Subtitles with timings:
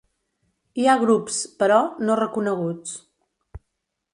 [0.83, 1.77] Hi ha grups, però,
[2.09, 2.97] no reconeguts.